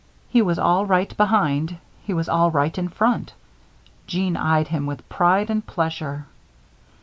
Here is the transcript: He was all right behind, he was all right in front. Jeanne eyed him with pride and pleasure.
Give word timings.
He 0.29 0.41
was 0.41 0.57
all 0.57 0.87
right 0.87 1.15
behind, 1.15 1.77
he 2.01 2.11
was 2.11 2.27
all 2.27 2.49
right 2.49 2.75
in 2.75 2.87
front. 2.87 3.35
Jeanne 4.07 4.35
eyed 4.35 4.69
him 4.69 4.87
with 4.87 5.07
pride 5.09 5.47
and 5.51 5.63
pleasure. 5.63 6.25